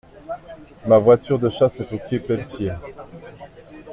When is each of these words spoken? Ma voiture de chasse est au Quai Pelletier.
Ma 0.87 0.97
voiture 0.97 1.37
de 1.37 1.51
chasse 1.51 1.79
est 1.79 1.93
au 1.93 1.99
Quai 1.99 2.17
Pelletier. 2.19 2.73